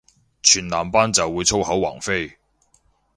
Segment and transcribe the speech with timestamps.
[0.41, 2.39] 全男班就會粗口橫飛